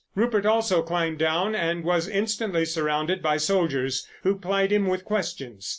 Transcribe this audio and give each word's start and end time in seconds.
Rupert 0.15 0.47
also 0.47 0.81
climbed 0.81 1.19
down 1.19 1.53
and 1.53 1.83
was 1.83 2.07
instantly 2.07 2.65
surrounded 2.65 3.21
by 3.21 3.37
soldiers, 3.37 4.07
who 4.23 4.35
plied 4.39 4.71
him 4.71 4.87
with 4.87 5.05
questions. 5.05 5.69